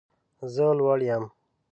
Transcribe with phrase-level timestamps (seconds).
[0.53, 1.23] زه لوړ یم